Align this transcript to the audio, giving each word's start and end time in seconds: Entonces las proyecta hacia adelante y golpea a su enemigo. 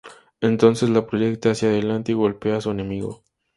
Entonces 0.39 0.89
las 0.89 1.03
proyecta 1.03 1.51
hacia 1.51 1.69
adelante 1.69 2.11
y 2.11 2.15
golpea 2.15 2.55
a 2.57 2.61
su 2.61 2.71
enemigo. 2.71 3.23